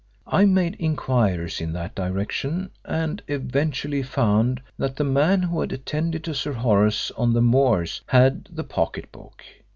[0.25, 6.23] I made inquiries in that direction and eventually found that the man who had attended
[6.23, 9.43] to Sir Horace on the moors had the pocket book.